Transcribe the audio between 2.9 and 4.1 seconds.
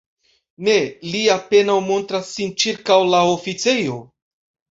la oficejo.